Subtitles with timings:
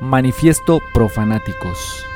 [0.00, 2.06] Manifiesto Profanáticos.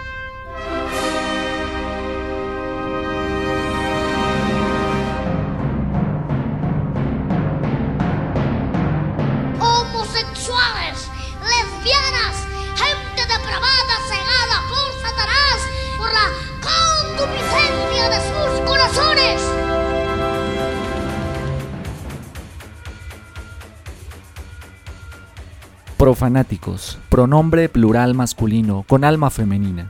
[26.01, 29.87] Profanáticos, pronombre plural masculino con alma femenina.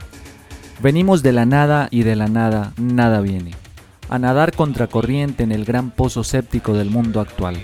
[0.83, 3.51] Venimos de la nada y de la nada nada viene.
[4.09, 7.63] A nadar contracorriente en el gran pozo séptico del mundo actual.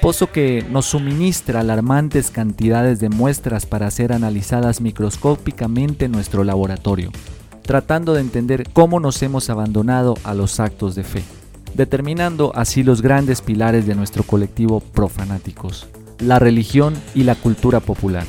[0.00, 7.10] Pozo que nos suministra alarmantes cantidades de muestras para ser analizadas microscópicamente en nuestro laboratorio,
[7.62, 11.24] tratando de entender cómo nos hemos abandonado a los actos de fe,
[11.74, 18.24] determinando así los grandes pilares de nuestro colectivo profanáticos la religión y la cultura popular.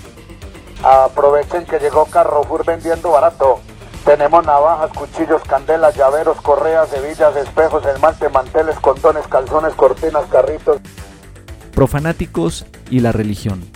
[0.84, 3.60] Aprovechen que llegó Carrefour vendiendo barato.
[4.06, 10.78] Tenemos navajas, cuchillos, candelas, llaveros, correas, hebillas, espejos, esmalte, manteles, condones, calzones, cortinas, carritos.
[11.74, 13.70] Profanáticos y la religión.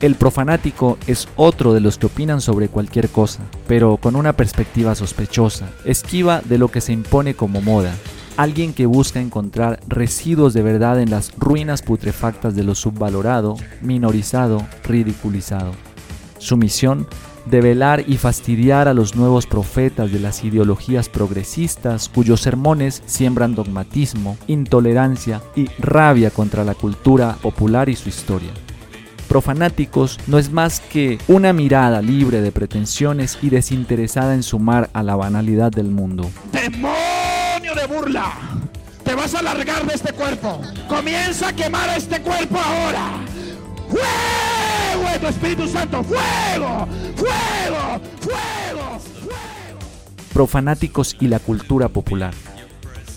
[0.00, 4.94] El profanático es otro de los que opinan sobre cualquier cosa, pero con una perspectiva
[4.94, 7.92] sospechosa, esquiva de lo que se impone como moda,
[8.38, 14.64] alguien que busca encontrar residuos de verdad en las ruinas putrefactas de lo subvalorado, minorizado,
[14.84, 15.72] ridiculizado.
[16.38, 17.08] Su misión,
[17.46, 24.38] develar y fastidiar a los nuevos profetas de las ideologías progresistas cuyos sermones siembran dogmatismo,
[24.46, 28.52] intolerancia y rabia contra la cultura popular y su historia.
[29.28, 35.02] Profanáticos no es más que una mirada libre de pretensiones y desinteresada en sumar a
[35.02, 36.30] la banalidad del mundo.
[37.68, 38.32] ¡Demonio de burla!
[39.04, 40.60] Te vas a largar de este cuerpo.
[40.88, 43.20] Comienza a quemar este cuerpo ahora.
[43.88, 46.02] ¡Fuego de tu Espíritu Santo!
[46.02, 46.86] ¡Fuego!
[47.16, 48.00] ¡Fuego!
[48.20, 48.98] ¡Fuego!
[49.00, 49.78] ¡Fuego!
[50.32, 52.32] Profanáticos y la cultura popular.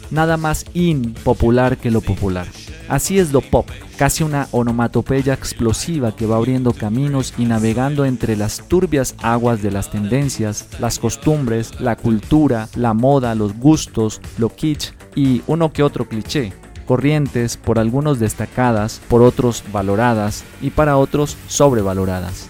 [0.10, 2.48] Nada más impopular que lo popular.
[2.92, 8.36] Así es lo pop, casi una onomatopeya explosiva que va abriendo caminos y navegando entre
[8.36, 14.50] las turbias aguas de las tendencias, las costumbres, la cultura, la moda, los gustos, lo
[14.50, 16.52] kitsch y uno que otro cliché.
[16.86, 22.50] Corrientes, por algunos destacadas, por otros valoradas y para otros sobrevaloradas.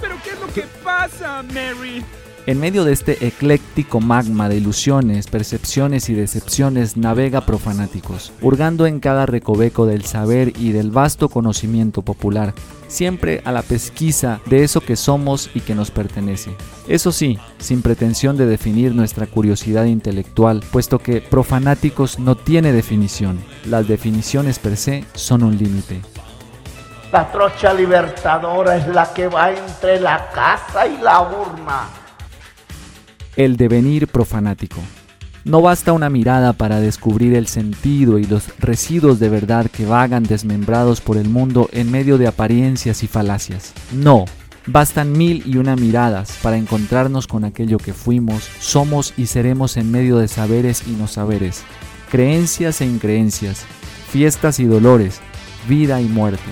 [0.00, 2.04] ¿Pero qué es lo que pasa, Mary?
[2.46, 8.98] En medio de este ecléctico magma de ilusiones, percepciones y decepciones navega profanáticos, hurgando en
[8.98, 12.54] cada recoveco del saber y del vasto conocimiento popular,
[12.88, 16.56] siempre a la pesquisa de eso que somos y que nos pertenece.
[16.88, 23.38] Eso sí, sin pretensión de definir nuestra curiosidad intelectual, puesto que profanáticos no tiene definición.
[23.66, 26.00] Las definiciones per se son un límite.
[27.12, 31.99] La trocha libertadora es la que va entre la casa y la urna.
[33.36, 34.80] El devenir profanático.
[35.44, 40.24] No basta una mirada para descubrir el sentido y los residuos de verdad que vagan
[40.24, 43.72] desmembrados por el mundo en medio de apariencias y falacias.
[43.92, 44.24] No,
[44.66, 49.90] bastan mil y una miradas para encontrarnos con aquello que fuimos, somos y seremos en
[49.90, 51.62] medio de saberes y no saberes,
[52.10, 53.64] creencias e increencias,
[54.10, 55.20] fiestas y dolores,
[55.68, 56.50] vida y muerte.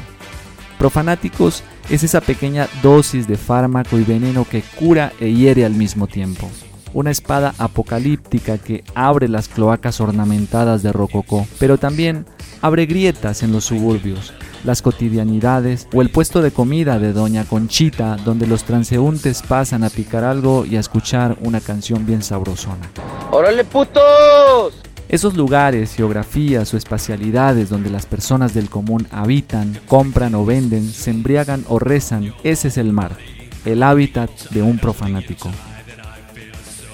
[0.79, 6.07] Profanáticos es esa pequeña dosis de fármaco y veneno que cura e hiere al mismo
[6.07, 6.49] tiempo
[6.95, 12.27] una espada apocalíptica que abre las cloacas ornamentadas de rococó, pero también
[12.63, 14.33] abre grietas en los suburbios,
[14.65, 19.91] las cotidianidades o el puesto de comida de Doña Conchita, donde los transeúntes pasan a
[19.91, 22.91] picar algo y a escuchar una canción bien sabrosona.
[23.31, 24.75] ¡Órale, putos!
[25.09, 31.11] Esos lugares, geografías o espacialidades donde las personas del común habitan, compran o venden, se
[31.11, 33.17] embriagan o rezan, ese es el mar,
[33.65, 35.49] el hábitat de un profanático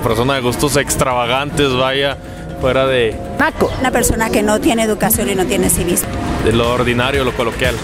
[0.04, 2.16] persona de gustos extravagantes, vaya,
[2.60, 3.16] fuera de...
[3.80, 6.08] Una persona que no tiene educación y no tiene civismo.
[6.44, 7.74] De lo ordinario, lo coloquial.